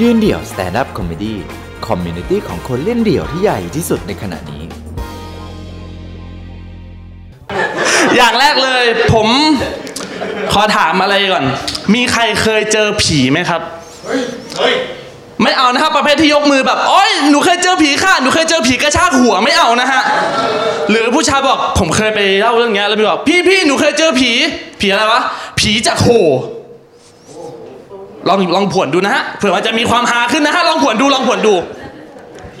[0.00, 4.62] ยืนเดี่ยว stand-up comedy community ของคนเล่นเดี่ยวที่ใหญ่ที่สุดในขณะนี้
[8.16, 9.28] อย่างแรกเลยผม
[10.52, 11.44] ขอถามอะไรก่อน
[11.94, 13.60] มีใครเคยเจอผีไหมครับ
[15.42, 20.02] ไม่เอานะครับประเภทที่ยกมือแบบโอ้ยหนูเคยเจอผีค่ะหนูเคยเจอผีกระชากหัวไม่เอานะฮะ
[20.90, 24.30] หรือผู้ชายบอกผมเคยไปเล่าเรื่องเนี้ยแล้วมีบอกพี่พี่หนูเคยเจอผี
[24.80, 25.20] ผีอะไรวะ
[25.60, 26.10] ผีจากโห
[28.28, 31.54] ลองลองผวนดูนะฮะเผื่อมันจะมีความฮาขึ้นนะฮะลองผวนดูลองผวนดู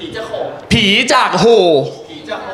[0.02, 0.34] ีจากโห
[0.72, 0.84] ผี
[2.30, 2.50] จากโห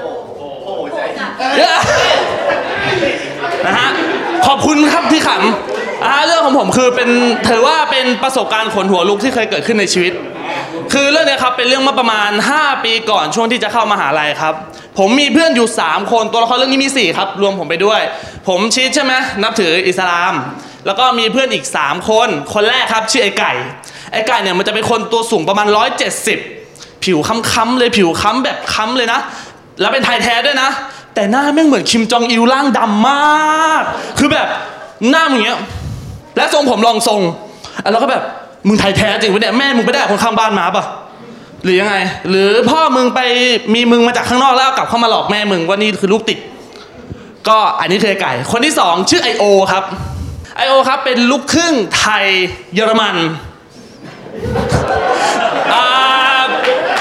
[3.67, 3.89] นะฮะ
[4.47, 7.11] ขอบคุณครับที่ขำอ่าเรื่องของผมคือเป็น
[7.49, 10.13] ถือว่าเป็นประสบการณ์ขนหัวลุกที่เคยเกิดขึ้นในชีวิต
[10.93, 14.55] คือเรื่องนี้ครับเป็นเรื่องเมื่อประมาณ 5 ปีก่อนช่วงที่จะเข้ามหาลัยครับ
[14.99, 18.01] ผมมีเพื่อนอยู่ 3 คนตัวละครเรื่องนี้มี 4 ครับ รวมผมไปด้วย
[18.49, 20.33] ผมชีดใช่ไหมนับถืออิสลาม
[20.87, 23.53] แล้วก็มีเพื่อนอีก 3 คน คนแรกครับชื่อไอ้ไก่
[24.13, 25.67] ไอ้ไก่เนี่ยมันจะเป็นคนตัวสูงประมาณ
[26.37, 29.21] 170 ผิวค้ำๆเลยผิวค้ำแบบค้ำเลยนะ
[29.81, 30.71] แล้วเป็นไทยแท้ด้วยนะ
[31.15, 33.83] แต่หน้าแม่งเหมือนคิมจองอิลร่างดำมาก
[34.19, 34.49] คือแบบ
[35.11, 35.59] หน้าอย่างเงี้ย
[36.37, 37.21] และทรงผมรองทรง
[37.93, 38.23] แล้วก็แบบ
[38.69, 40.85] มึงไทยแท้จริงปะเนี่ยแม่มึงไปได้คนข้างบ้านมาปะ
[41.65, 41.97] หรือยังไง
[42.29, 43.21] หรือพ่อมึงไป
[43.75, 46.39] มีมึงมาจากข้างนอกแล้วกลับเข้ามาหลอกแม่มึงว่านี่คือลูกติด
[47.49, 49.85] ก็อันนี้คือไก่ คนที่สองชื่อไอ้โอครับ
[50.57, 52.27] ไอ้โอครับเป็นลูกครึ่งไทย
[52.75, 53.17] เยอรมัน
[55.75, 55.85] อ่า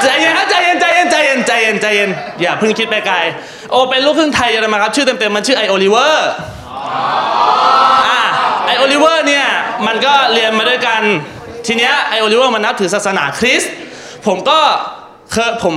[0.01, 2.09] ใจเย็นครับใจเย็นใจเย็นใจเย็นใจเย็นใจเย็น
[2.41, 3.17] อย่าเพิ่งคิดไปไกล
[3.71, 6.29] โอเป็นลูกครึ่งไทยเยอรมันครับ ชื่อเต็มๆมันชื่อไอ้โอลิเวอร์
[8.07, 8.21] อะ
[8.65, 9.45] ไอ้โอลิเวอร์เนี่ย
[9.87, 11.01] มันก็เรียนมาด้วยกัน
[11.67, 13.73] ทีเนี้ยไอ้โอลิเวอร์มันนับถือศาสนาคริสต์
[14.27, 14.59] ผมก็
[15.31, 15.75] เคยผม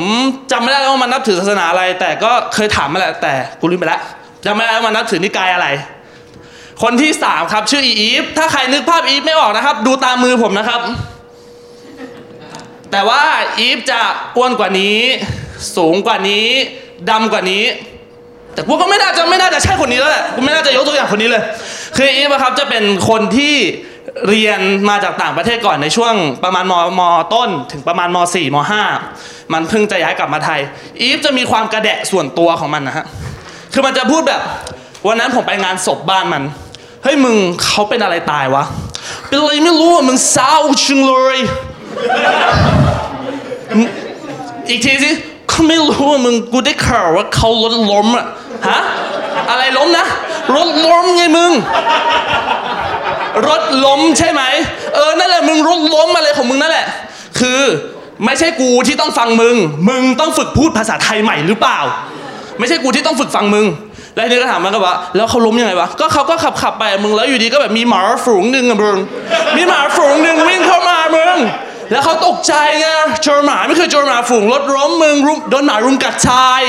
[0.52, 4.00] จำไม่ได้ว่ามันนับถือศาสนาอะไร แต่ก็เคยถามมาแหละแต่กูลืมไปแล้ว
[4.44, 5.66] จำไม่ได้ว่ามันนับถือนิกายอะไร
[6.82, 10.80] คนที่สามครับ ชื่ออีฟถ้าใครนึกภาพอีฟไม่ออกนะครับ ดูตามมือผมนะครับ
[12.90, 13.22] แต่ว่า
[13.58, 14.00] อีฟจะ
[14.36, 14.98] อ้วนกว่านี้
[15.76, 16.46] สูงกว่านี้
[17.10, 17.64] ดำกว่านี้
[18.54, 21.42] แต่กูก็ไม่น่าจะไม่น่าจะใช่คนนี้แล้วแหละกูไม่น่าจะยกตัวอย่างคนนี้เลย
[21.96, 23.54] คืออีฟครับจะเป็นคนที่
[24.28, 27.00] เรียนมาจากต่างประเทศก่อนในช่วงประมาณมม
[27.34, 28.56] ต้น ถึงประมาณม4ม
[29.04, 30.60] 5มันเพิ่งจะย้ายกลับมาไทย
[31.00, 33.04] อีฟจะมีความกระแดะส่วนตัวของมันนะฮะ
[33.72, 34.40] คือมันจะพูดแบบ
[35.06, 36.42] วันนั้นผมไปงานศพบ้านมัน
[37.10, 38.64] ฮ้ยมึงเขาเป็นอะไรตายวะ
[39.26, 40.54] เป็นอะไรไม่รู้อะมึงเศร้า
[40.84, 41.36] ชิงเลย
[44.68, 45.10] อีกทีสิ
[45.48, 48.26] เขาไม่รู้ว่ามึงกูได้ข่าวว่าเขารถล้มอะ
[48.68, 48.80] ฮะ
[49.50, 50.06] อะไรล้มนะ
[50.54, 51.52] รถล้มไงมึง
[53.48, 54.42] รถล้มใช่ไหม
[54.94, 56.86] เออนั่นแหละมึงรถล้มอะไรของมึงนั่นแหละ
[57.38, 57.60] คือ
[58.24, 59.56] ไม่ใช่กูที่ต้องฟังมึง
[59.88, 61.78] มึงต้องฝึกพูดภาษาไทยใหม่หรือเปล่า
[62.58, 63.66] ไม่ใช่กูที่ต้องฝึกฟังมึง
[64.18, 68.98] แล้วทีนี้ก็ถามมันก็ว่าแล้วเขาล้มยังไงวะก็เขาก็ขับขับไปมึงแล้วอยู่ดีก็แบบมีหมาฝูงหนึ่งอะมึง
[69.56, 71.36] มีหมาฝูงหนึ่งวิ่งเข้ามามึง
[71.90, 72.86] แล้วเขาตกใจไง
[73.24, 76.62] เจอหมาไม่เคยเจอหมาฝูงรถล้มมึงรุมโดนหมารุมกัดชาย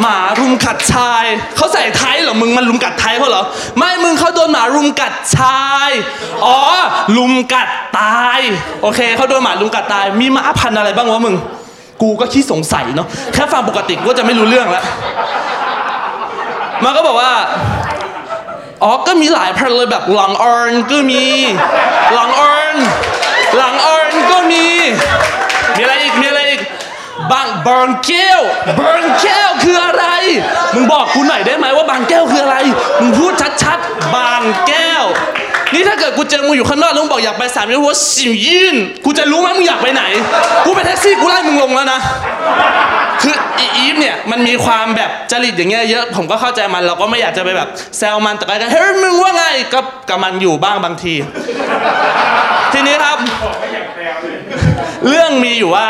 [0.00, 1.24] หมารุมกัดชาย
[1.56, 3.44] เขาใส่ไทยเหรอมึงมันรุมกัดไทยเขาเหรอ
[3.78, 5.90] ไม่มึงเขาโดนหมารุมกัดชาย
[6.46, 6.58] อ๋อ
[7.16, 7.68] รุมกัด
[7.98, 8.40] ตาย
[8.82, 11.36] โอเคเขาโดนหมารุมกัดตาย มีหมาพันอะไรบ้างวะมึง
[12.02, 14.84] กูก็ขี้สงสัยเนาะแค่ฟังปกติกูก็จะไม่รู้เรื่องแล้ว
[16.84, 17.32] มันก็บอกว่า
[18.82, 21.26] อ๋อ ก็มีหลายพันเลยแบบหลังออนก็มี
[22.14, 22.74] หลังออน
[23.56, 24.66] หลังออนก็มี
[25.76, 26.62] มีอะไรอีก มีอะไรอีก
[27.30, 28.40] บางบางแก้ว
[28.80, 30.06] บางแก้วคืออะไร
[30.74, 32.56] มึงบอกกูหน่อยได้ไหมว่าบางแก้วคืออะไร
[33.00, 35.04] มึงพูดชัดๆ บางแก้ว
[35.74, 40.02] นี่ถ้าเกิดกูเจอมึงอยู่ข้างนอกแล้วมึงบอกอยากไปสามยูว่าสิวยินกูจะรู้ไหมมึงอยากไปไหน
[40.66, 42.00] กูเป็นแท็กซี่กูไล่มึงลงแล้วนะ
[43.22, 47.68] คืออีอีฟเนี่ยมันมีความแบบจริตอย่างเงี้ยเยอะ ผมก็เข้าใจมันเราก็ไม่อยากจะไปแบบ
[47.98, 51.14] แซวมันแต่ก็เฮ้ยมึงว่าไงก็กับมันอยู่บ้างบางที
[52.72, 53.18] ทีนี้ครับ
[55.08, 55.88] เรื่องมีอยู่ว่า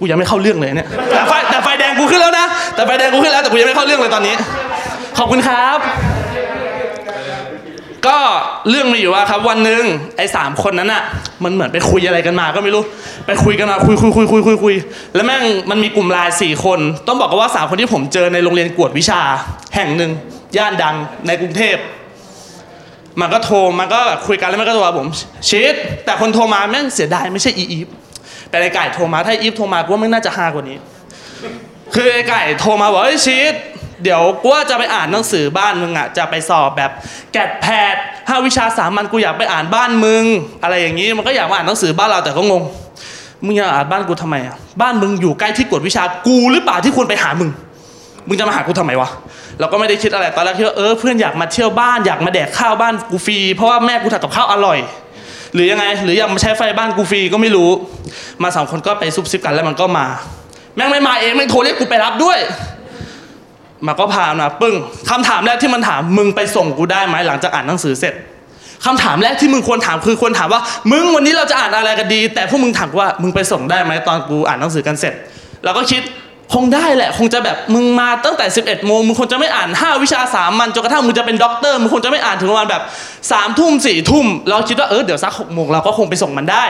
[0.00, 4.34] กูยังไม่เข้าเรื่องเลยเนี่ยแต่ไฟแต่ไฟแดงกูขึ้นแล้วนะ แต่ไฟแดงกูขึ้นแล้วแต่กูยังไม่เข้าเรื่องเลยตอนนี้
[5.18, 5.78] ขอบคุณครับ
[8.08, 8.18] ก็
[8.70, 9.82] เรื่องมีอยู่ว่าครับวันหนึ่ง
[10.16, 11.02] ไอ้สามคนนั้นอะ
[11.44, 12.82] มันเหมือนไปคุยอะไรกันมาก็ไม่รู้
[13.26, 14.74] ไปคุยกันมาคุยคุยคุยคุยคุยคุย
[15.14, 19.20] แล้วแม่งมันมีกลุ่มไลน์สี่คน ต้องบอกกันว่าสามคนที่ผมเจอในโรงเรียนกวดวิชา
[19.74, 20.10] แห่งหนึ่ง
[20.56, 20.94] ย่านดัง
[21.26, 21.76] ในกรุงเทพ
[23.20, 25.08] มันก็โทรมันก็แบบคุยกันแล้วมันก็โทรมาผม
[25.50, 25.74] ชิด
[26.04, 27.88] แต่คนโทรมาแม่งเสียดายไม่ใช่อีอีฟ
[28.50, 30.78] แต่ไอ้ไก่โทรมาถ้าอีฟโทรมากูว่ามันน่าจะฮากว่านี้
[31.94, 33.54] คือไอ้ไก่โทรมาบอกเฮ้ยชีต
[34.02, 36.90] เดี๋ยวกูว่าจะไปอ่านหนังสือบ้านมึงอะจะไปสอบแบบ
[37.32, 37.96] แกดแพด
[38.28, 40.24] ห้าวิชาสามัญกูอยากไปอ่านบ้านมึง
[40.62, 42.62] อะไรอย่างนี้มันก็อยากมาอ่านหนังสือบ้านเราแต่ก็งง
[43.44, 47.50] มึงอยากอ่านบ้านกูทำไมอะบ้านมึงอยู่ใกล้ที่กวดวิชากูหรือเปล่าที่ควรไปหามึง
[48.28, 49.08] มึงจะมาหากูทำไมวะ
[49.60, 54.78] เราก็ไม่ได้คิดอะไรตอนแรกคิดว่าเออเพื่อนอยากมาเที่ยวบ้านอยากมาแดกข้าวบ้านกูฟรีเพราะว่าแม่กูทำกับข้าวอร่อย
[55.54, 57.70] หรือยังไง หรืออยากมาใช้ไฟบ้านกูฟรีก็ไม่รู้
[58.42, 60.06] มาสองคนก็ไปซุบซิบกันแล้วมันก็มา
[60.76, 62.38] แม่งไม่มาเองแม่งโทรเรียกกูไปรับด้วย
[63.86, 64.74] มาก็พามาปึ้ง
[65.10, 68.14] คำถามแรกที่มันถามมึงไปส่งกูได้ไหมหลังจากอ่านหนังสือเสร็จ
[68.86, 70.60] คำถามแรกที่มึงควรถามคือควรถามว่า
[70.92, 75.14] มึงวันนี้เราจะอ่านอะไรกันดี แต่พวกมึงถามว่ามึงไปส่งได้ไหมตอนกูอ่านหนังสือกันเสร็จ
[75.64, 76.02] เราก็คิด
[76.54, 82.82] คงได้แหละ คงจะแบบมึงมาตั้งแต่ 11โมงมึงคงจะไม่อ่าน 5 วิชาสามันจนกระทั่งมึงจะเป็นด็อกเตอร์มึงคงจะไม่อ่านถึงประมาณแบบ
[83.12, 86.64] 3ามทุ่มสี่ทุ่มเราคิดว่าเออเดี๋ยวสักหกโมงเราก็คงไปส่งมันได้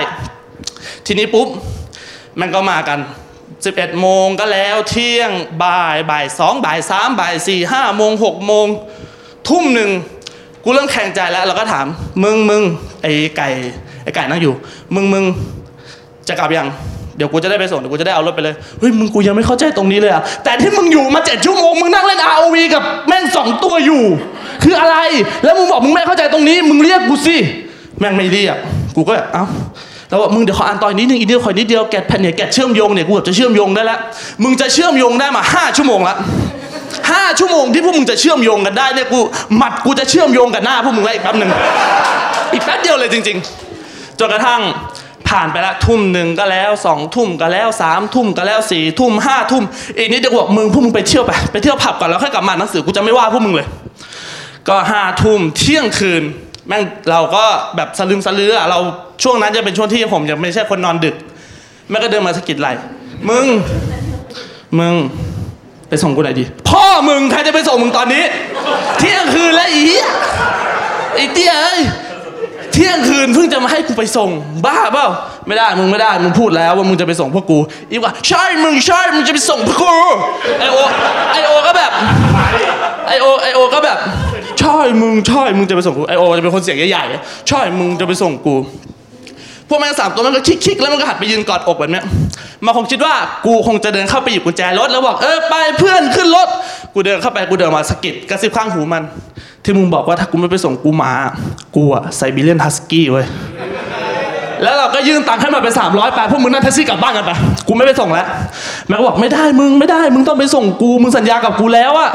[1.07, 1.49] ทีนี้ปุ๊บ
[2.41, 2.99] มันก็มากัน
[3.65, 5.31] 11 โมงก็แล้วเที่ยง
[5.63, 8.67] บ่ายบ่ายสองบ่ายสามบ่ายสี่ห้าโมงหกโมง
[9.49, 9.91] ทุ่มหนึ่ง
[10.65, 11.87] กูเริ่มแข่งใจแล้วเราก็ถาม
[12.23, 12.63] มึงมึง
[13.03, 13.49] ไอ้ไก่
[14.03, 14.55] ไอ้ไก่นั่งอยู่
[14.95, 15.25] มึงมึง
[16.29, 16.69] จะกลับยัง
[17.17, 24.03] เดี๋ยวกูจะได้ไปส่งเดี๋ยวกูจะได้เอารถไปเลยเฮ้ยมึงกูยังไม่เข้าใจตรงนี้เลยอะแต่ที่มึงอยู่มาเจ็ดชั่วโมงมึงนั่งเล่น ROV กับแม่งสองตัวอยู่
[24.65, 24.97] คืออะไร
[25.45, 27.37] แล้วมึงบอกมึงไม่เข้าใจตรงนี้ มึงเรียกกูสิ
[27.99, 28.57] แม่งไม่เรียก
[28.97, 29.45] กูก็แบบเอ้า
[30.09, 33.99] แล้วบอกมึงเดี๋ยวขออ่านต่ออีกนิดนึงอีกนิดขออีกนิดเดียวแกะแผ่นเนี่ยแกะเชื่อมโยงเนี่ยกูเกือบจะเชื่อมโยงได้ล้ว
[34.43, 36.17] มึงจะเชื่อมโยงได้มาห้าชั่วโมงละ
[37.11, 39.21] ห้าชั่วโมงที่พวกมึงจะเชื่อมโยงกันได้เนี่ยกู
[39.57, 41.51] หมัดกูจะเชื่อมโยงกับหน้าพวกมึงแล้วอีกแป๊บหนึ่ง
[42.53, 43.39] อีกแป๊บเดียวเลยจริง
[43.79, 44.61] ๆจนกระทั่ง
[45.29, 49.65] ผ่านไปละทุ่มหนึ่งก็แล้วสองทุ่มก็แล้วสามทุ่มก็แล้วสี่ทุ่มห้าทุ่ม
[49.99, 53.67] อีกนิดเดียวบอกมึงพวกมึงไปเที่ยวไปไปเที่ยวผับก่อนแล้วค่อยกลับมาหนังสือกูจะไม่ว่าพวกมึงเลย
[54.69, 56.23] ก็ห้าทุ่มเที่ยงคืน
[56.69, 57.45] แม่งเราก็
[57.77, 58.79] แบบสลืมสลืออะเรา
[59.23, 61.15] ช่วงนั้นจะเป็นช่วงที่ผมยังไม่ใช่คนนอนดึก
[61.91, 62.69] แม่ก็เดินมาสะกิดไหล
[63.29, 63.47] มึง
[64.79, 64.95] มึง
[65.89, 68.25] ไปส่งกูหน่อยดิพ่อมึงใครจะไปส่งมึงตอนนี้
[68.99, 69.87] เที่ยงคืนแล้วอี
[71.15, 71.81] ไอ้เตี้ยเอ้ย
[72.73, 74.29] เที่ยงคืนเพิ่งจะมาให้กูไปส่ง
[74.67, 75.07] บ้าเปล่า
[75.47, 77.59] ไม่ได้มึงไม่ได้มึงพูดแล้วว่ามึงจะไปส่งพวกกู
[77.91, 79.95] อีกว่าใช่มึงใช่มึงจะไปส่งพวกกู
[80.61, 80.77] ไอโอ
[81.33, 81.91] ไอโอก็แบบ
[83.09, 83.99] ไอโอไอโอก็แบบ
[84.61, 88.55] ใช่มึงใช่มึงจะไปส่งกูไอโอจะเป็นคนเสียงใหญ่ๆใช่มึงจะไปส่งกู
[89.69, 92.05] พวกแม่งสามตัวมันก็คิกๆแล้วมันก็หันไปยืนกอดอกแบบเนี้ย
[92.65, 93.15] มาคงคิดว่า
[93.47, 96.49] กูคงจะเดินเข้าไปหยิบกุญแจรถแล้วบอกเออไปเพื่อนขึ้นรถ
[96.95, 99.03] กูเดินเข้าไปกูเดินมาสะกิดกระซิบข้างหูมัน
[99.65, 101.13] ที่มึงบอกว่าถ้ากูไม่ไปส่งกูหมา
[101.77, 103.27] กูอะไซบีเรียนฮัสกี้เว้ย
[104.63, 107.31] แล้วเราก็ยื่นตังค์ให้มันไป300ไปพวกมึงนั่งแท็กซี่กลับบ้านกันไป
[107.69, 108.27] กูไม่ไปส่งแล้ว
[108.89, 112.11] แม่ก็บอกไม่ได้มึงไม่ได้ มึงต้องไปส่งกูมึงสัญญากับกูแล้วอะ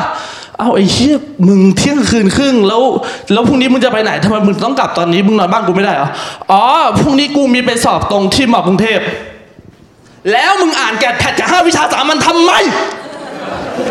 [0.62, 1.16] เอาไอ้เชี่ย
[1.48, 2.81] มึงเที่ยงคืนครึ่งแล้ว
[3.34, 6.10] แล้วพรุ่งนี้มึงจะไปไหนทำไมมึงต้องกลับตอนนี้มึงนอนบ้านกูไม่ได้เหรอ
[6.52, 6.63] อ๋อ
[7.00, 9.00] พรุ่งนี้กูมีไปสอบตรงที่มอกรุงเทพ
[10.31, 12.52] แล้วมึงอ่าน GAT PAT จากห้าวิชาสามัญทำไม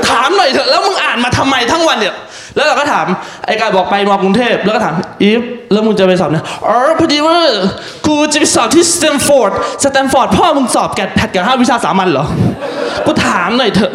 [0.09, 2.15] ถามหน่อยเถอะแล้วมึงอ่านมาทำไมทั้งวันเนี่ย
[2.57, 3.07] แล้วเราก็ถาม
[3.47, 5.43] ไอ้กายบอกไปมอกรุงเทพแล้วก็ถามอีฟ
[5.73, 7.37] แล้วมึงจะไปสอบเนี่ยอ๋อพอดีว่า
[8.07, 9.53] กูจะไปสอบที่ Stamford
[9.83, 12.27] Stamford พ่อมึงสอบ GAT PAT กับห้าวิชาสามัญเหรอ
[13.07, 13.93] กูถามหน่อยเถอะ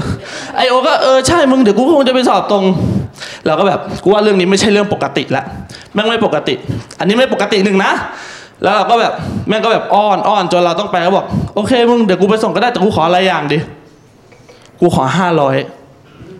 [0.57, 2.63] ไอ้โอก็เออใช่มึงเดี๋ยวกูคงจะไปสอบตรง
[3.45, 5.43] เราก็แบบกูว่าเรื่องนี้ไม่ใช่เรื่องปกติละ
[5.93, 6.53] แม่งไม่ปกติ
[6.99, 7.91] อันนี้ไม่ปกติหนึ่งนะ
[8.63, 9.13] แล้วเราก็แบบ
[9.47, 13.57] แม่งก็แบบอ้อนอ้อนจนเราต้องไปแล้วบอกโอเคมึงเดี๋ยวกูไปส่งก็ได้แต่กูขออะไรอย่างดิ
[14.79, 15.55] กูขอห้าร้อย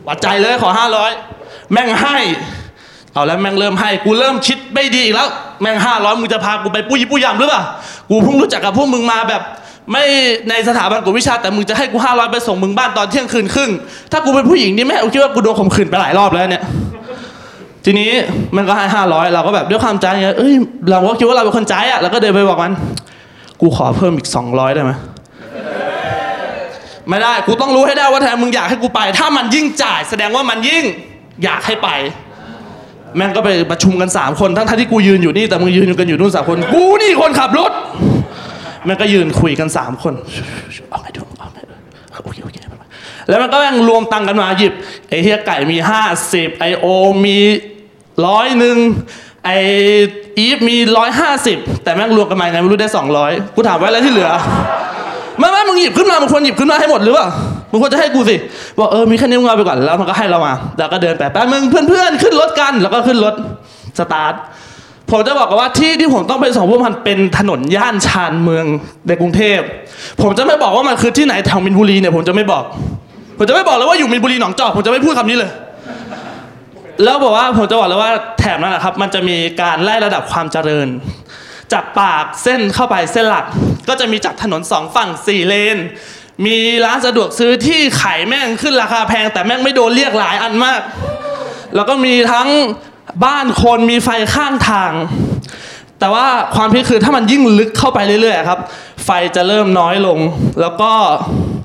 [0.08, 1.12] วัดใจเลยขอห้าร้อย
[1.72, 2.18] แม่งให้
[3.14, 5.28] เอาแล้วแม่งเริ่มให้ กูเริ่มคิดไม่ดีอีกแล้ว
[5.62, 7.62] แม่งห้าร้อยมึงจะพากูไปปุ้ยปุ้ยยำหรือเปล่า
[8.10, 9.42] กูเพิ่งรู้จักกับพวกมึงมาแบบ
[9.92, 10.04] ไม่
[10.50, 13.72] ในสถาบันกวดวิชาแต่มึงจะให้กูห้าร้อยไปส่งมึงบ้านตอนเที่ยงคืนครึ่ง
[14.12, 16.64] ถ้ากูเป็นผู้หญิงนี่แม่กูคิดว่ากูโดนข่มขืนไปหลายรอบแล้วเนี่ย
[17.86, 18.10] ทีนี้
[18.56, 20.54] มันก็ให้ห้าร้อยเราก็แบบด้วยความใจไงเอ้ย
[20.90, 22.74] เราก็คิดว่าเราเป็นคนใจอะเราก็เดินไปบอกมัน
[23.62, 24.92] กูขอเพิ่มอีกสองร้อยได้ไหม
[27.10, 30.84] ไม่ได้กูต้องรู้ให้ได้ว่าแทนมึงอยากให้กูไป ถ้ามันยิ่งจ่ายแสดงว่ามันยิ่ง
[31.44, 31.90] อยากให้ไป
[33.16, 37.72] แม่งก็ไปประชุมกันสามคนทั้งที่กูยืนอยู่นี่แต่มึงยืนกันอยู่นู่นสามคน กูนี่คนขับรถ
[38.86, 40.14] แม่งก็ยืนคุยกันสามคน
[40.90, 41.60] เอาไงดีวะเอาไง
[42.24, 42.56] โอเคโอเค
[43.30, 44.74] แล้วมันก็แม่งรวมตังค์กันมาหยิบ
[45.10, 46.86] ไอ้เฮียไก่มีห้าสิบไอโอ
[47.26, 47.38] มี
[48.28, 48.78] ร้อยหนึ่ง
[49.46, 49.50] ไอ
[50.38, 54.32] อีฟมีร้อยห้าสิบแต่แม่งรวมกันมาไงไม่รู้ได้สองร้อยกูถามไว้แล้วที่เหลือ
[55.40, 57.28] ไม่ไม่มึงหยิบขึ้นมามึงควรหยิบขึ้นมาให้หมดหรือเปล่า
[57.72, 58.36] มึงควรจะให้กูสิ
[58.78, 63.34] บอกเออมีแค่นี้มึงเอาไปก่อนแล้วมันก็ให้เรามาแล้วก็เดินไปแป๊บมึงเพื่อนๆขึ้นรถกัน แล้วก็ขึ้นรถ
[64.00, 64.34] สตาร์ท
[65.12, 68.66] ผมจะบอกกันว่าที่ที่ผมต้องไปส่งพวกมันเป็นถนนย่านชานเมือง
[69.08, 69.60] ในกรุงเทพ
[70.22, 72.64] ผมจะไม่บอกว่ามันคือที่ไหนแถวมินบุรีเนี่ยผมจะไม่บอก
[73.38, 75.52] ผมจะไม่บอกเลยว่าอยู่มินบุรีหนองจอกผมจะไม่พูดคำนี้เลย
[77.04, 80.88] แล้วบอกว่าผมจะบอกเลยว่าแถบนั้นนะครับ มันจะมีการไล่ระดับความเจริญ
[81.74, 83.46] จากปากเส้นเข้าไปเส้นหลัก
[83.88, 85.78] ก็จะมีจากถนนสองฝั่งสี่เลน
[86.46, 90.82] มีร้านสะดวกซื้อที่ขายแม่งขึ้นราคาแพง แต่แม่งไม่โดนเรียกหลายอันมาก
[91.76, 92.50] แล้วก็มีทั้ง
[93.26, 94.94] บ้านคนมีไฟข้างทาง
[96.00, 98.60] แต่ว่าความพิคือถ้ามันยิ่งลึกเข้าไปเรื่อยๆครับ
[99.06, 100.20] ไฟจะเริ่มน้อยลง
[100.62, 100.92] แล้วก็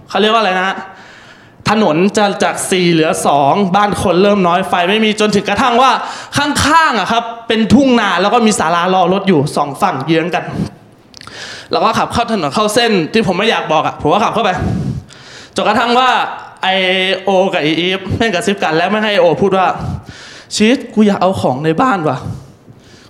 [0.09, 0.71] เขาเรียกว่าอะไรนะ
[1.71, 5.91] ถนนจะจากสี่เหลือสองบ้านคนเริ่มน้อยไฟไม่มีจนถึงกระทั่งว่า
[6.37, 10.45] ข้างๆอะครับเป็นทุ่งนาแล้วก็มีศาลารอรถอยู่สองฝั่งเยื้องกัน
[11.71, 14.51] เราก็ขับเข้าถนนเข้าเส้นที่ผมไม่อยากบอกอะผมก็ขับเข้าไป
[15.57, 16.11] จนกระทั่งว่า
[16.63, 16.69] ไอ
[17.25, 19.67] โอกับอีฟแม่งกระซิบกันแล้วไม่ให้โอพูดว่า
[20.55, 22.17] ชีสกูอยากเอาของในบ้านว่ะ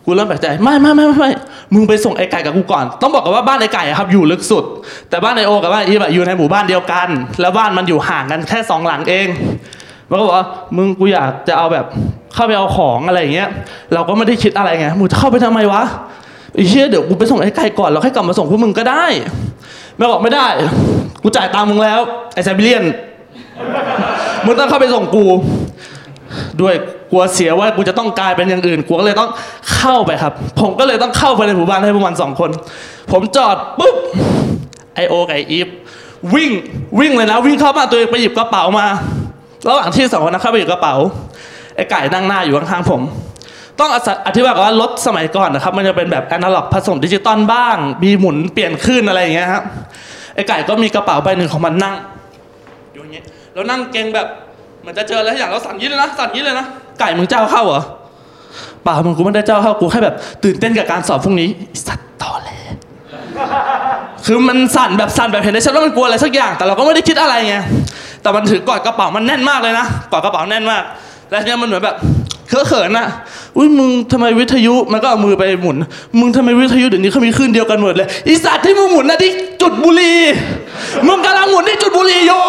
[0.05, 4.65] กูเริ่มแปลกใจไม่ไม่ไม่ไม่ไมึงไปส่งไอ้ไก่กับกูก่อน ต้องบอกกันว่าบ้านไอ้ไก่อะครับอยู่ลึกสุด
[5.11, 7.09] แต่บ้านไอโอกับบ้านไออีฟอะอยู่ในหมู่บ้านเดียวกัน
[7.41, 9.29] แล้วบ้านมันอยู่ห่างกันแค่สองหลังเอง
[10.11, 10.47] มันก็บอกว่า
[10.77, 11.87] มึงกูอยากจะเอาแบบ
[12.35, 13.49] เข้าไปเอาของอะไรอย่างเงี้ย
[13.95, 15.83] เราก็ไม่ได้คิดอะไรไงมึงจะเข้าไปทำไมวะ
[16.55, 19.05] ไอ้เชี่ยเดี๋ยวกูไปส่งไอ้ไก่ก่อนแล้วค่อยกลับมาส่งพวกมึงก็ได้
[19.97, 20.47] แม่บอกไม่ได้
[21.23, 22.01] กูจ่ายตังค์มึงแล้ว
[22.35, 22.85] ไอ้ไซบีเรียน
[24.47, 25.27] มึงต้องเข้าไปส่งกู
[26.61, 26.75] ด้วย
[27.11, 29.31] กลัวเสียว่ากูจะต้องกลายเป็นอย่างอื่นกูก็เลยต้อง
[29.75, 32.51] เข้าไปครับ ผมก็เลยต้องเข้าไปในหมู่บ้านให้พวกมันสองคน
[33.13, 33.97] ผมจอดปุ๊บ
[34.95, 35.69] ไอโอกับไออีฟ
[36.35, 36.51] วิ่ง
[37.01, 38.87] วิ่งเลยนะวิ่งเข้าบ้านตัวเองไปหยิบกระเป๋ามา
[39.69, 40.95] ระหว่างที่สองคนนั้นเข้าไปหยิบกระเป๋า
[41.77, 43.01] ไอไก่นั่งหน้าอยู่ข้างๆผม
[43.81, 43.91] ต้อง
[44.27, 49.65] อธิบายก่อนว่ารถสมัยก่อนนะครับ มันจะเป็นแบบแอนาล็อกผสมดิจิตอลบ้างมีหมุนเปลี่ยนขึ้นอะไรอย่างเงี้ยครับ
[50.35, 51.95] ไอไก่ก็มีกระเป๋าใบหนึ่งของมันนั่ง
[52.95, 54.27] อยู่อย่างเงี้ยแล้วนั่งเก่งแบบ
[54.81, 56.67] เหมือนจะเจออะไรอย่างแล้วสั่นยิ้เลยนะสั่นยิ้เลยนะ
[57.01, 57.83] ไก่มึงเจ้าเข้าเหรอ
[58.85, 60.15] เปล่ามึงกูไม่ได้เจ้าเข้ากูแค่แบบ
[60.45, 62.59] ตื่นเต้นกับการสอบพรุ่งนี้อ้สัตว์ต่อเลย
[64.27, 67.57] คือมันสั่นแบบสั่นแบบเห็นได้ชัดว่ามันกลัวอะไรสักอย่าง แต่เราก็ไม่ได้คิดอะไรไง
[68.23, 70.83] แต่มันถือกอดกระเป๋ามันแน่นมากเลยนะกอดกระเป๋าแน่นมาก
[71.31, 71.97] แล้วเนี่ยมันเหมือนแบบ
[72.49, 73.07] เคอะเขินอะ
[73.57, 75.77] อุ้ยมึงทำไมวิทยุมันก็เอามือไปหมุน
[76.19, 79.31] มึงทำไมวิทยุเดี๋ยวนี้เขามีคลื่นเดียวกันหมดเลยอีสัตว์ที่มึงหมุนนะที่
[79.63, 80.15] จุดบุรี
[81.07, 82.45] มึงกำลังหมุนที่จุดบุรีอยู่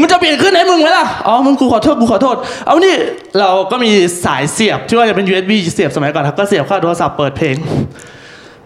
[0.00, 2.36] มันจะเปลี่ยนขึ้นให้มึงไหมล่ะ อ๋อ มึงกูขอโทษ กูขอโทษ
[2.66, 2.94] เอานี่
[3.38, 3.90] เราก็มี
[4.24, 7.56] สายเสียบที่ว่าจะเป็น USB เสียบสมัยก่อนครับก็เสียบเข้าโทรศัพท์เปิดเพลง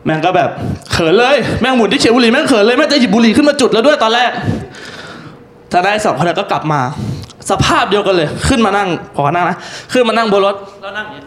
[0.05, 0.51] แม่งก็แบบ
[0.93, 4.31] เขินเลย แม่งหมุนที่เขียวบุหรี่แม่งเขินเลย แม่งจะหยิบบุหรี่ขึ้นมาจุดแล้วด้วยตอนแรก
[5.73, 6.81] ถ้าได้สองคนก็กลับมา
[7.51, 9.57] สภาพเดียวกันเลย ขึ้นมานั่งขอนั่งนะ
[9.93, 11.23] ขึ้นมานั่งบนรถแล้วนั่งอย่างนี้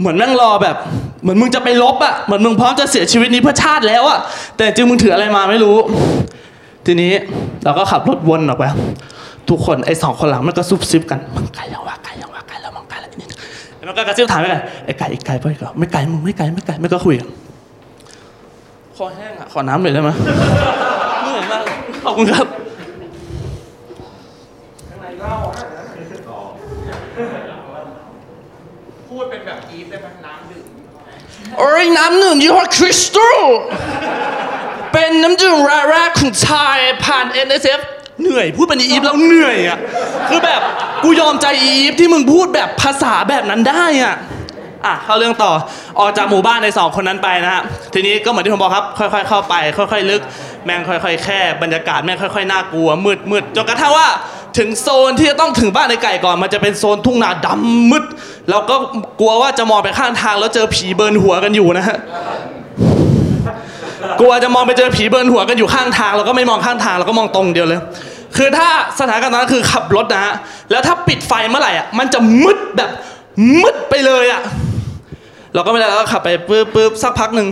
[0.00, 0.76] เหมือนแม่งรอแบบ
[1.22, 4.18] เหมือนมึงจะไปลบอะเหมือนมึงพร้อมจะเสียชีวิตนี้เพื่อชาติแล้วอะ
[4.56, 5.76] แต่จริงมึงถืออะไรมาไม่รู้
[6.90, 7.12] ทีนี้
[7.64, 8.64] เราก็ขับรถวนออกไป
[9.50, 13.28] ทุกคนไอ้สองคนหลังมันก็ซุบซิบกันมันไกลยังวะไกลยังวะไกลแล้วมันไกลแล้วนี่
[13.76, 17.28] แล้วมันก็กระซิบถามไปกันไอ้ไก่ไอ้ไก่ไปก่อนไม่ไกลมึงไม่ไกลไม่ไกลไม่ก็คุยกัน
[18.96, 20.10] คอแห้งอะขอน้ำหน่อยได้ไหม
[21.22, 21.62] เหนื่อยมาก
[22.04, 22.46] ขอบคุณครับ
[29.08, 30.64] พูดเป็นแบบอีฟได้ไหมน้ำดื่ม
[31.58, 33.40] โอ้ยน้ำหนึ่งยี่ห้อคริสตัล
[34.92, 35.58] เป็นน้ำดื่ม
[35.90, 37.80] แรกของไทยผ่าน NSF
[38.20, 39.78] เหนื่อยพูดเป็นอีฟแล้วเหนื่อยอะ
[40.28, 40.60] คือแบบ
[41.02, 44.14] กูยอมใจอีฟที่มึงพูดแบบภาษาแบบนั้นได้อะ
[44.86, 45.52] อะเข้าเรื่องต่อ
[46.00, 47.62] ออกจากหมู่บ้านในสองคนนั้นไปนะฮะ
[47.94, 50.22] ทีนี้ก็เหมือนที่ผมบอกครับ ค่อยๆ เข้าไป ค่อยๆ ลึก
[50.64, 54.08] แม่งค่อยๆ แคบบรรยากาศแม่งค่อยๆ น่ากลัวมืดมืดจนกระทั่งว่า
[54.58, 58.04] ถึงโซนที่จะต้องถึงบ้านในไก่ก่อน มันจะเป็นโซนทุ่งนาดำมืด
[58.50, 58.76] เราก็
[59.20, 61.96] กลัวว่าจะมองไปข้างทางแล้วเจอผีเบิร์นหัวกันอยู่นะฮะ
[64.20, 67.80] กลัวจะมองไปเจอผีเบิร์นหัวกันอยู่ข้างทางเราก็ไม่มองข้างทางเราก็มองตรงเดียวเลย
[68.36, 70.34] คือถ้าสถานการณ์นั้นคือขับรถนะฮะ
[70.70, 72.90] แล้วถ้าปิดไฟเมื่อไหร่อะมันจะมืดแบบ
[73.62, 74.42] มืดไปเลยอะ
[75.54, 77.48] เราก็ไม่ได้เราก็ขับไปปึ๊บปึ๊บสักพักหนึ่ง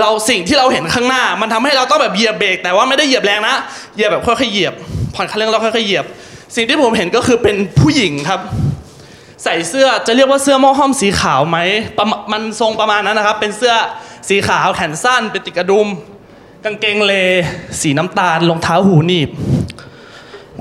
[0.00, 3.54] เราสิ่งที่เราเห็นข้างหน้า มันทำให้เราต้องแบบเหยียบเบรกแต่ว่าไม่ได้เหยียบแรงนะ
[3.94, 4.74] เหยียบแบบค่อยๆเหยียบ
[5.14, 6.04] ผ่อนคันเร่งแล้วค่อยๆเหยียบ
[6.56, 8.40] สิ่งที่ผมเห็นก็คือเป็นผู้หญิงครับ
[9.44, 11.58] ใส่เสื้อจะเรียกว่าเสื้อหม้อห้อมสีขาวไหม
[12.32, 13.74] มันทรงประมาณนั้นนะครับ เป็นเสื้อ
[14.28, 15.88] สีขาวแขนสั้นเป็นติกระดุม
[16.64, 17.12] กางเกงเล
[17.80, 19.30] สีน้ำตาลรองเท้าหูหนีบ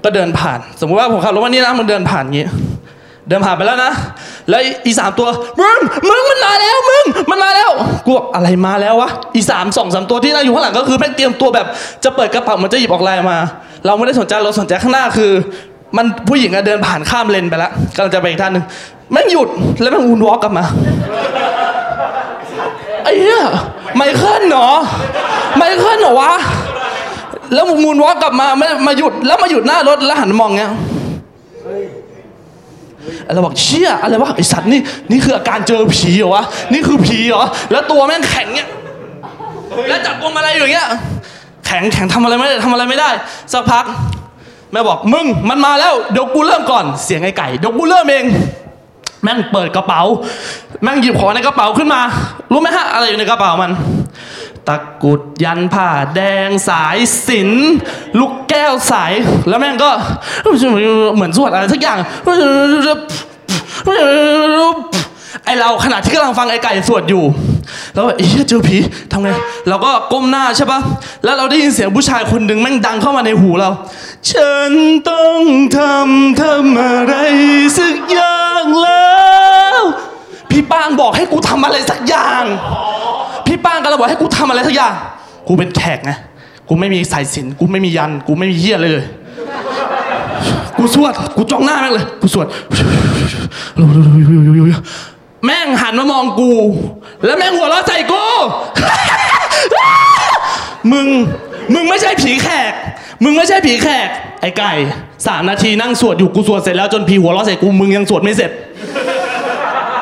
[0.03, 2.47] ก็เดินผ่าน สมมติว่าผมขับรถวันนี้นะมันเดินผ่านอย่างงี้
[3.29, 3.91] เดินผ่านไปแล้วนะ
[4.49, 5.27] แล้วอีสามตัว
[5.59, 7.69] มึง มึงมันมาแล้ว มึง มันมาแล้ว
[8.05, 11.67] กูบอกอะไรมาแล้ววะ อีสามสองสามตัวที่นั่งอยู่ข้างหลังก็คือแม่งเตรียมตัวแบบ
[12.03, 13.37] จะเปิดกระเป๋ามันจะหยิบออกไลน์มา
[13.85, 15.31] เราไม่ได้สนใจเราสนใจข้างหน้าคือ
[15.97, 18.63] มันผู้หญิงอะเดินผ่านข้ามเลนไปแล้วกำลังจะไปอีกท่านหนึ่ง
[19.11, 19.49] แม่งหยุด
[19.81, 20.63] แล้วแม่งวูนวอล์กกลับมา
[23.07, 23.43] ไอ้เหี้ย
[23.95, 24.69] ไมเคิลเหรอ
[25.57, 26.33] ไมเคิลเหรอวะ
[27.53, 30.71] แล้วมูนวอล์กกลับมาไม่มาหยุดแล้วมาหยุดหน้ารถแล้วหันมองเงี้ย
[33.33, 34.79] เราบอกเชี่ยอะไรวะไอสัตว์นี่
[35.11, 38.69] นี่คืออาการเจอผีเหรอวะนี่คือผีเหรอแล้วตัวแม่งแข็งเนี่ย
[39.89, 40.87] แล้วจับพวงมาลัยอยู่อย่างเงี้ย
[41.65, 43.09] แข็งแข็งทำอะไรไม่ได้ทำอะไรไม่ได้
[43.53, 43.85] สักพัก
[44.71, 48.25] แม่บอกมึงมันมาแล้วเดี๋ยวกูเริ่มก่อนเสียงไอ้ไก่เดี๋ยวกูเริ่มเอง
[49.23, 50.01] แม่งเปิดกระเป๋า
[50.83, 52.01] แม่งหยิบของในกระเป๋าขึ้นมา
[52.51, 53.71] รู้ไหมฮะ อะไรอยู่ในกระเป๋ามัน
[54.67, 57.49] ตะกุดยันผ้าแดงสายสิน
[58.19, 58.93] ลูกแก้วใส
[59.47, 59.91] แล้วแม่งก็
[61.15, 61.99] เหมือนสวดอะไรสักอย่าง
[65.45, 67.23] ไอเราขณะที่กำลังฟังไอไก่สวดอยู่
[67.93, 68.77] แล้วแบบเอ๊ะเจอผี
[69.11, 69.29] ทำไง
[69.69, 70.79] เราก็ก้มหน้าใช่ปะ
[71.23, 73.69] แล้วเราได้ยินเสียงผู้ชายคนหนึ่งแม่งดังเข้ามาในหูเรา
[74.29, 74.71] ฉัน
[75.09, 75.41] ต้อง
[75.77, 77.13] ทำทำอะไร
[77.77, 79.17] สักอย่างแล้
[79.79, 79.81] ว
[80.57, 82.43] พี่ป้างบอกให้กูทำอะไรสักอย่าง
[83.47, 84.93] พี่ป้างก็เลยบอกให้กูทำอะไรสักอย่าง
[85.47, 86.11] กูเป็นแขกไง
[86.69, 88.91] กูไม่มีสายสินกูไม่มียัน กูไม่มีเหี้ยเลย
[90.77, 92.47] กูสวด กูจ้องหน้าแม่งเลย กูสวด
[95.45, 96.51] แม่งหันมามองกู
[97.25, 98.23] แล้วแม่งหัวเราะใส่กู
[100.91, 101.07] มึง
[101.73, 102.71] มึงไม่ใช่ผีแขก
[103.23, 104.09] มึงไม่ใช่ผีแขก
[104.41, 104.71] ไอ้ไก่
[105.27, 108.51] สามนาทีนั่งสวดอยู่กูสวดเสร็จแล้วจนผีหัวเราะใส่กูมึงยังสวดไม่เสร็จ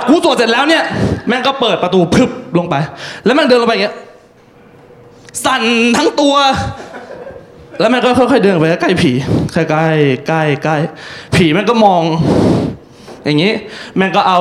[0.07, 0.83] กูสวดเสร็จแล้วเนี่ย
[1.27, 2.75] แม่งก็เปิดประตูพึบลงไป
[3.25, 3.95] แล้วแม่งเดินลงไปอย่างเงี้ย
[5.45, 5.61] สั่น
[5.97, 6.35] ทั้งตัว
[7.79, 9.11] แล้วแม่งก็ค่อยๆเดินไปใกล้ผี
[9.53, 9.85] ใกล้ๆใกล้
[10.27, 10.75] ใกล้ใกล้
[11.35, 12.03] ผีแม่งก็มอง
[13.25, 13.51] อย่างนี้
[13.95, 14.39] แม่งก็เอา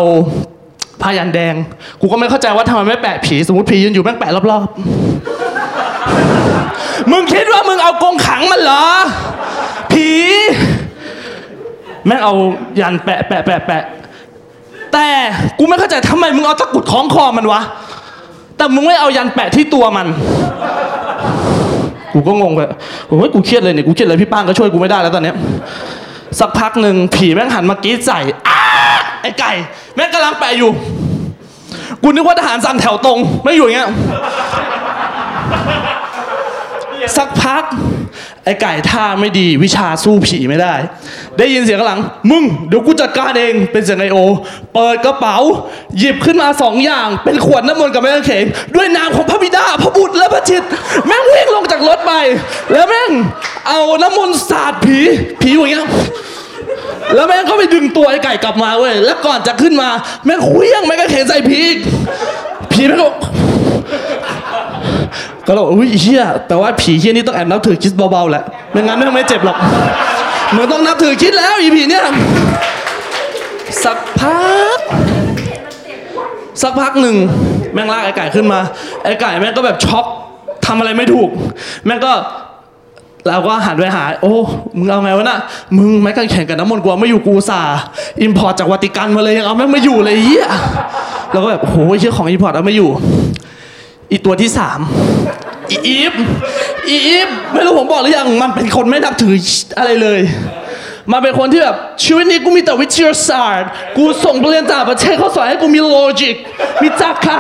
[1.02, 1.54] ผ้ายันแดง
[2.00, 8.84] กูก็ไม่เข้าใจว่าทำไมไม่แปะผีสมมติผียืนอยู่แม่งแปะรอบๆ มึงคิดว่ามึงเอากงขังมันเหรอ
[9.92, 10.08] ผี
[12.06, 12.34] แม่งเอา
[12.80, 13.82] ยันแปะแปะแปะแปะ
[14.94, 15.08] แต่
[15.58, 17.60] กูไม่เข้าใจทำไมมึงเอาตะกุดคล้องคอมันวะ
[18.56, 20.06] แต่มึงไม่เอายันแปะที่ตัวมัน
[22.12, 22.60] กูก็งงไป
[23.06, 25.36] โอ้ยกูเครียดเลยเนี่ย กูเครียดเลยพี่ป้างก็ช่วยกูไม่ได้แล้วตอนเนี้ย
[26.38, 28.60] สักพักหนึ่งผีแม่งหันมากรีดใส่อา
[29.22, 29.52] ไอ้ไก่
[29.94, 30.70] แม่งกำลังแปะอยู่
[32.02, 33.88] กูนึกว่าทหารสั่งแถวตรง ไม่อยู่อย่างเงี้ย
[37.16, 37.64] สักพัก
[38.44, 40.74] ไอ้ไก่ท่าไม่ดีวิชาสู้ผีไม่ได้
[41.38, 44.18] ได้ยินเสียงข้างหลัง มึงเดี๋ยวกูจัดการเองเป็นเสียงไอโอ
[44.74, 45.36] เปิดกระเป๋า
[45.98, 50.62] หยิบขึ้นมาสองอย่าง เป็นขวดน้ำมนต์กับแม่กางเขนด้วยนามของพระบิดาพระบุตรและพระจิต
[51.06, 52.12] แม่งวิ่งลงจากรถไป
[52.72, 53.10] แล้วแม่ง
[53.68, 54.98] เอาน้ำมนต์สาดผี
[55.40, 55.86] ผีอย่างเงี้ย
[57.14, 59.88] แล้วแม่งก็ไปดึงตัวไอ้ไก่กลับมาเว้ยแล้วก่อนจะขึ้นมา
[60.24, 61.78] แม่งเคลี้ยงแม่งก็เขนใส่ผีอีก
[62.72, 63.08] ผีแม่งก็
[65.46, 69.56] ก็เลยบอกอุ้ยเฮียแต่ว่าผีเฮียนี่ต้องแอบนับถือคิดเบาๆแหละไม่งั้นแม่งไม่เจ็บหรอก
[70.54, 72.04] มึงต้องนับถือคิดแล้วอีผีเนี่ย
[73.84, 74.42] สักพั
[74.76, 74.78] ก
[76.62, 77.16] สักพักหนึ่ง
[77.74, 78.60] แม่งลากไอ้ไก่ขึ้นมา
[79.04, 80.04] ไอ้ไก่แม่งก็แบบช็อก
[80.66, 81.28] ทำอะไรไม่ถูก
[81.86, 82.12] แม่งก็
[83.28, 84.34] เราก็หันไปหา โอ้
[84.78, 85.38] มึงเอาไงวะน่ะ
[85.76, 87.60] มึงแม่งกันแข่งกับน้ำมนต์กูเอาไม่อยู่กูอุตส่า
[88.22, 90.46] ห์ import จากวาติกันมาเลยยังเอาแม่งไม่อยู่เลยเฮีย
[91.32, 92.90] เราก็แบบโอ้โหเชื่อของ import เอาไม่อยู่
[94.14, 94.80] อีตัวที่สาม
[95.70, 96.12] อีอีฟ
[96.88, 99.34] อีอีฟไม่รู้ผมบอกหรือยังมันเป็นคนไม่นับถือ
[99.78, 100.20] อะไรเลย
[101.12, 106.34] มันเป็นคนที่แบบชีวิตนี้กูมีแต่วิทยาศาสตร์ กูส่งไปเรียนต่างประเทศเขาสอนให้กูมี logic
[106.82, 107.38] มีจักระ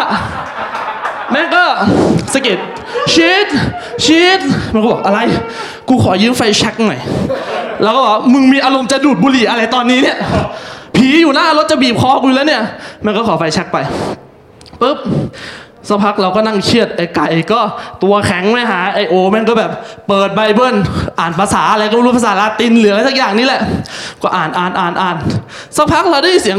[1.32, 1.64] แม่ก็
[2.32, 2.58] สกิด
[3.12, 3.46] ชีต
[4.04, 4.40] ชีต
[4.72, 5.18] มันก็บอกอะไร
[5.88, 7.00] กูขอยืมไฟแช็กหน่อย
[7.82, 10.18] แล้วก็บอกมึงมีอารมณ์จะดูดบุหรี่อะไรตอนนี้เนี่ย
[10.96, 12.62] ผีอยู่หน้ารถจะบีบคอกูแล้วเนี่ย
[13.04, 13.78] มันก็ขอไฟแช็กไป
[14.80, 14.98] ปุ๊บ
[15.88, 17.60] สักพักเราก็นั่งเครียดไอ้ไก่ก็
[18.02, 19.70] ตัวแข็งไม่หาไอโอแม่งก็แบบ
[20.08, 20.76] เปิดไบเบิล
[21.18, 23.60] อ่านภาษาอะไรก็รู้ภาษาลาตินหรืออะไรสักอย่างนี่แหละ
[24.22, 25.16] ก็อ่านอ่านอ่านอ่าน
[25.76, 26.58] สักพักเราได้เสียง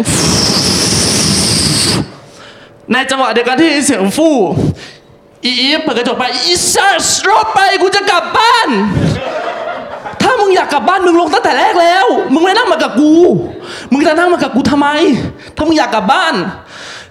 [2.92, 4.36] ในจังหวะเดียวกันที่เสียงฟู่
[5.46, 8.70] อีฟเปิดกระจกไปอีซัสรถไปกูจะกลับบ้าน
[10.22, 13.14] ถ้ามึงอยากกลับบ้านมึงลงตั้งแต่แรกแล้ว มึงไม่นั่งมากับกู
[13.92, 14.88] มึงจะนั่งมากับกูทำไม
[15.56, 16.34] ถ้ามึงอยากกลับบ้าน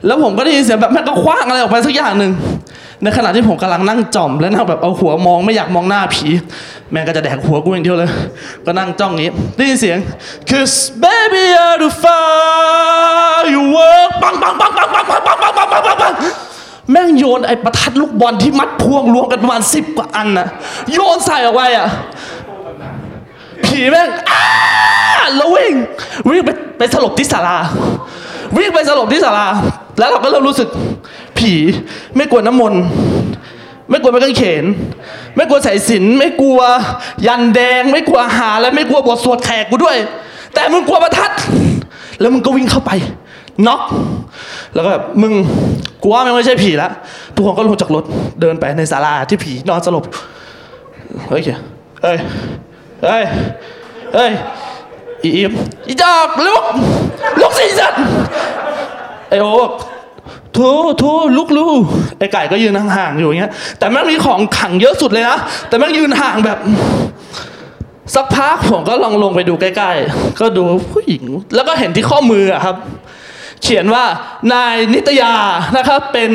[0.07, 2.33] แล้วผมก็ได้ยินเสียงแบบแม่ก็คว้างอะไรออกไปสักอย่างหนึ่ง
[3.03, 6.29] ในขณะที่ผมกำลังนั่งจ่อมและนั่งแบบเอาหัวมองไม่อยากมองหน้าผี
[6.93, 8.11] แม่ก็จะแดกหัวกูอย่างเดียวเลย
[8.67, 9.99] ก็นั่งจ้องนี้ได้ยินเสียง
[10.51, 16.13] cause baby you're the firework ปังปังปังปังปังปังปังปังปังปังปังปัง
[16.91, 20.47] แม่งโยนไอ้ประทัดลูกบอลที่มัดพวงรวมกันประมาณสิบกว่าอันน่ะ
[20.93, 21.89] โยนใส่ออกไปอะ
[23.65, 24.43] ผีแม่งอ้า
[25.37, 25.75] แล้ววิ่ง
[26.29, 27.57] วิ่งไปไปสลบที่ศาลา
[28.57, 29.47] วิ่งไปสลบที่ศาลา
[29.99, 30.69] แล้วเราก็เริ่มรู้สึก
[31.39, 31.53] ผี
[32.17, 32.83] ไม่กลัวน้ำมนต์
[33.91, 34.65] ไม่กลัวไม้กางเขน
[35.37, 36.61] ไม่กลัวสายสิญจนไม่กลัว
[37.27, 39.97] ยันแดง ไม่กลัวหาและไม่กลัวบทสวดแขกกูด้วย
[40.55, 41.31] แต่มึงกลัวประทัด
[42.21, 42.91] แล้วมึงก็วิ่งเข้าไป
[43.67, 43.83] น็อก
[44.75, 45.33] แล้วก็แบบมึง
[46.03, 46.89] กูว่ามันไม่ใช่ผีละ
[47.35, 48.05] ทุกคนก็ลงจากรถ
[48.41, 50.05] เดินไปในศาลาที่ผีนอนสลบ
[51.29, 51.43] เฮ้ย
[52.03, 52.19] เฮ้ย
[53.05, 53.25] เฮ้ย
[54.15, 54.31] เฮ้ย
[55.25, 55.53] อีอิม
[55.89, 56.65] อีดอกลุก
[57.41, 58.03] ลุกสิสัตว์
[59.29, 59.73] ไอโอบอก
[60.53, 60.59] โถ
[60.99, 61.05] โถ
[61.37, 61.67] ลุกลู
[62.19, 66.59] ไอไก่ก็ยืนห่างๆอยู่อย่างเงี้ย แต่แม่งมีของขังเยอะสุดเลยนะ แต่แม่งยืนห่างแบบ
[68.15, 72.77] สักพักผมก็ลองลงไปดูใกล้ ๆ ก็ดูผู้หญิง แล้วก็เห็นที่ข้อมืออะครับ
[73.65, 74.05] เขียนว่า
[74.53, 75.35] นายนิตยา
[75.77, 76.33] นะครับเป็น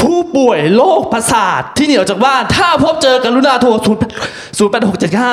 [0.00, 5.32] ผู้ป่วยโรคประสาทที่เหนียวจากบ้านถ้าพบเจอกรุณาโทรศูนย์แปดหกเจ็ดห้า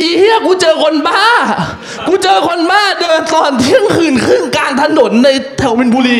[0.00, 1.22] อีเหี้ยกูเจอคนบ้า
[2.06, 6.18] กูเจอคนบ้าเดินตอนเที่ยงคืนครึ่งกลางถนนในแถวมินบุรี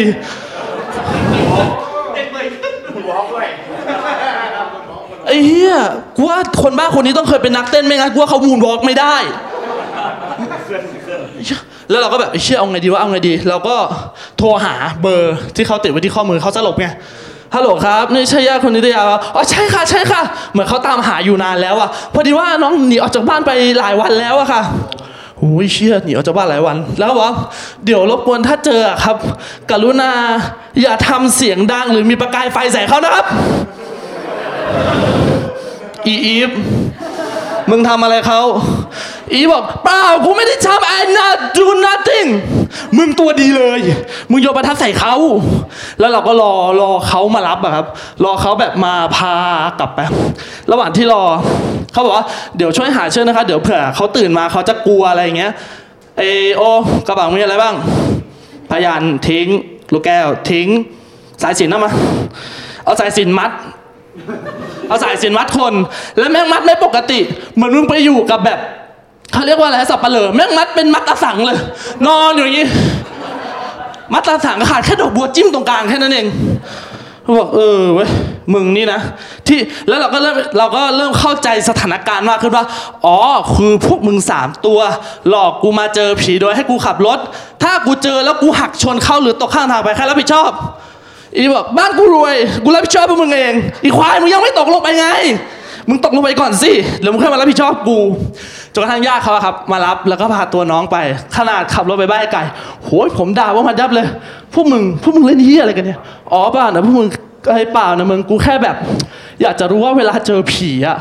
[2.96, 3.46] หัวด้วย
[5.26, 5.74] ไอ้เหี้ย
[6.16, 9.16] กูว่าคนบ้าคนนี้ต้องเคยเป็นนักเต้นไม่งั้นกูว่าเขามูนวอล์กไม่ได้
[11.90, 13.76] แล้วเราก็แบบเชื่อเอาไงดีว่าเอาไงดี เราก็
[14.38, 16.86] โทรหาเบอร์ที่เขาติดไว้ที่ข้อมือเขาสลบไง
[17.54, 20.22] ฮัลโหลครับนี่ใช่ญาติคนนิตยาปะอ๋อใช่ค่ะใช่ค่ะ
[20.52, 24.62] เหมือนเขาตามหาอยู่นานแล้วอะพอดีว่าน้องหนีออกจากบ้านไปหลายวันแล้วอะค่ะ
[25.38, 27.36] โอ้ยเชื่อหนีออกจากบ้านหลายวัน แล้วบอกว่า
[27.84, 29.16] เดี๋ยวรบกวนถ้าเจอครับ
[29.70, 30.10] กรุณา
[30.82, 33.26] อย่าทำเสียงดังหรือมีประกายไฟใส่เขานะครับ
[36.06, 36.50] อีอีฟ
[37.70, 38.40] มึงทำอะไรเขา
[39.32, 42.28] อีบอกเปล่ากูไม่ได้ทำ I not do nothing
[42.96, 43.80] มึงตัวดีเลย
[44.30, 45.14] มึงโยนประทัดใส่เขา
[46.00, 47.86] แล้วเราก็รอรอเขามารับอะครับ
[48.24, 49.34] รอเขาแบบมาพา
[49.78, 50.00] กลับไป
[50.70, 51.22] ระหว่างที่รอ
[51.92, 52.26] เขาบอกว่า
[52.56, 55.52] เดี๋ยวช่วยหาเชือกนะคะ เดี๋ยวเผื่อเขาตื่นมาเขาจะกลัวอะไรอย่างเงี้ย
[56.18, 56.22] เอ
[56.56, 56.62] โอ
[57.06, 57.74] กระเป๋ามีอะไรบ้าง
[58.70, 59.46] พยานทิ้ง
[59.92, 60.68] ลูกแก้วทิ้ง
[61.42, 61.90] สายสินเอามา
[62.84, 63.50] เอาสายสินมัด
[64.88, 65.74] เอาสายสินมัดคน
[66.18, 67.18] แล้วแม่งมัดไม่ปกติ
[67.54, 68.58] เหมือนมึงไปอยู่กับแบบ
[69.32, 71.58] เขาเรียกว่าอะไรสับปะเหร่อแม่งมัดเป็นมัดตาสังเลย
[72.06, 72.66] นอนอยู่อย่างนี้
[74.12, 76.26] มัดตาสังขาดแค่ดอกบัวจิ้มตรงกลางแค่นั้นเอง
[77.22, 78.08] เขาบอกเออเว้ย
[78.54, 79.00] มึงนี่นะ
[79.48, 82.64] ที่แล้วเราก็เริ่มเราก็เริ่มเข้าใจสถานการณ์มากขึ้นว่า
[83.06, 83.16] อ๋อ
[83.54, 84.80] คือพวกมึงสามตัว
[85.28, 87.18] หลอกกูมาเจอผีโดยให้กูขับรถ
[87.62, 90.50] ถ้ากูเจอแล้วกูหักชนเข้าหรือตกข้างทางไปใครรับผิดชอบ
[91.36, 95.08] อีบอกบ้านกูรวย กูรับผิดชอบพวกมึงเอง อีควายมึงยังไม่ตกลงไปไง
[95.88, 97.98] มึงตกลงไปก่อนสิแล้วมึงค่อยมารับผิดชอบกู
[98.72, 100.96] จนกระทั่งญาติเขาอะครับ มารับแล้วก็พาตัวน้องไป
[101.36, 102.42] ขนาดขับรถไปบ้านไอ้ไก่
[102.84, 104.06] โหยผมด่าว่ามันยับเลย
[104.54, 105.98] พวกมึงพวกมึงเล่นเฮียอะไรกันเนี่ย
[106.32, 107.08] อ๋อเปล่านะพวกมึง
[107.52, 108.76] ไอ้เปล่านะมึงกูแค่แบบ
[109.42, 110.98] อยากจะรู้ว่าเวลาเจอผีอะ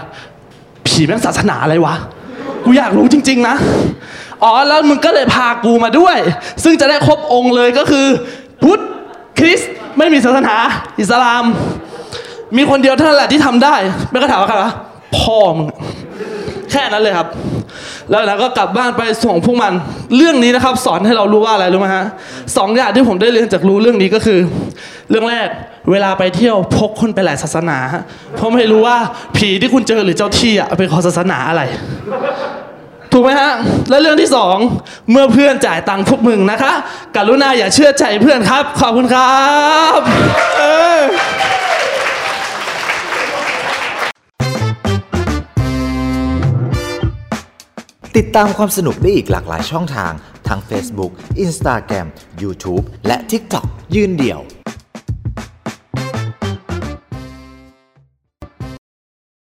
[0.87, 1.95] ผีแม่งศาสนาอะไรวะ
[2.65, 3.55] กูอยากรู้จริง ๆ นะ
[4.43, 6.17] อ๋อแล้วมึงก็เลยพากูมาด้วย
[6.63, 8.07] ซึ่งจะได้ครบองค์เลยก็คือ
[8.63, 8.81] พุทธ
[9.37, 10.55] คริสต์ไม่มีศาสนา
[10.99, 11.43] อิสลาม
[12.57, 13.75] มีคนเดียวเท่านั้นแหละที่ทำได้
[14.09, 14.71] ไม่ก็ถามว่าใครวะ
[15.17, 15.67] พ่อมึง
[16.71, 17.27] แค่นั้นเลยครับ
[18.09, 19.73] แล้วแล้วก็กลับบ้านไปส่งพวกมัน
[20.15, 22.05] เรื่องนี้นะครับ สอนให้เรารู้ว่าอะไรรู้ไหมฮะ
[22.57, 24.39] สองอย่างที่ผมได้เรียนจากรู้เรื่องนี้ก็คือ
[25.09, 25.47] เรื่องแรก
[25.91, 27.77] เวลาไปเที่ยวพกคนไปหลายศาสนา
[28.35, 28.97] เพราะไม่รู้ว่า
[29.37, 31.61] ผีที่คุณเจอหรือเจ้าที่อะเป็นของศาสนาอะไร
[33.19, 33.53] ถูกไหมฮะ
[33.89, 34.57] และเรื่องที่สอง
[35.11, 36.73] เมื่อเพื่อนจ่ายตังค์พวกมึงนะคะ
[37.15, 39.47] กรุณาอย่าเชื่อใจเพื่อนครับ ขอบคุณครั
[39.97, 39.99] บ
[40.57, 40.63] เอ
[40.99, 41.01] อ
[48.17, 50.11] ติดตามความสนุกได้อีกหลากหลายช่องทาง
[50.47, 51.11] ทั้ง Facebook
[51.45, 52.07] Instagram
[52.41, 54.41] YouTube และ TikTok ยืนเดี่ยว